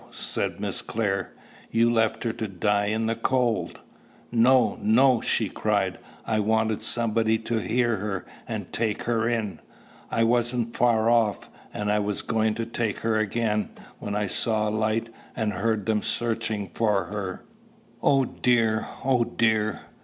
said 0.09 0.59
Miss 0.59 0.81
Clare: 0.81 1.31
"you 1.69 1.93
left 1.93 2.23
her 2.23 2.33
to 2.33 2.47
die 2.47 2.87
in 2.87 3.05
the 3.05 3.15
cold." 3.15 3.81
"No, 4.31 4.79
no!" 4.81 5.21
she 5.21 5.47
cried. 5.47 5.99
"I 6.25 6.39
wanted 6.39 6.81
somebody 6.81 7.37
to 7.37 7.59
hear 7.59 7.97
her, 7.97 8.25
and 8.47 8.73
take 8.73 9.03
her 9.03 9.29
in. 9.29 9.59
I 10.09 10.23
wasn't 10.23 10.75
far 10.75 11.11
off, 11.11 11.51
and 11.71 11.89
was 12.03 12.17
just 12.21 12.27
going 12.27 12.55
to 12.55 12.65
take 12.65 13.01
her 13.01 13.19
again, 13.19 13.69
when 13.99 14.15
I 14.15 14.25
saw 14.25 14.67
a 14.67 14.71
light, 14.71 15.09
and 15.35 15.53
heard 15.53 15.85
them 15.85 16.01
searching 16.01 16.71
for 16.73 17.03
her. 17.05 17.43
Oh, 18.01 18.25
dear! 18.25 18.87
Oh, 19.05 19.23
dear!" 19.23 19.81